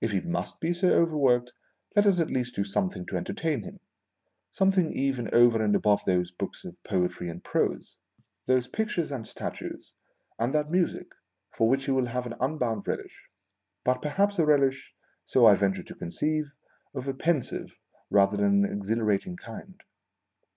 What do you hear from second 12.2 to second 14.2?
an unbounded relish, but